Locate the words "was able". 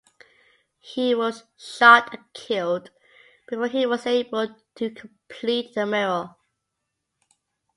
3.85-4.55